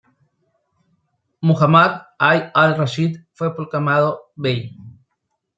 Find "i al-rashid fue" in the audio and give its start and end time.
2.19-3.53